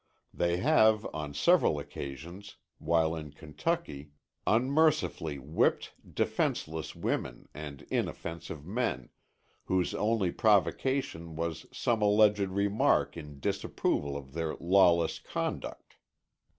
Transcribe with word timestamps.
They 0.33 0.57
have, 0.57 1.05
on 1.13 1.35
several 1.35 1.77
occasions, 1.77 2.55
while 2.79 3.15
in 3.15 3.33
Kentucky, 3.33 4.13
unmercifully 4.47 5.37
whipped 5.37 5.93
defenseless 6.15 6.95
women 6.95 7.47
and 7.53 7.83
inoffensive 7.91 8.65
men, 8.65 9.09
whose 9.65 9.93
only 9.93 10.31
provocation 10.31 11.35
was 11.35 11.67
some 11.71 12.01
alleged 12.01 12.39
remark 12.39 13.15
in 13.15 13.39
disapproval 13.39 14.17
of 14.17 14.33
their 14.33 14.55
lawless 14.55 15.19
conduct. 15.19 15.97